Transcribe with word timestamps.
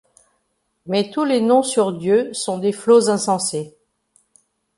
Mais 0.87 1.11
tous 1.11 1.25
les 1.25 1.41
noms 1.41 1.61
sur 1.61 1.93
Dieu 1.93 2.33
sont 2.33 2.57
des 2.57 2.71
flots 2.71 3.07
insensés. 3.11 3.75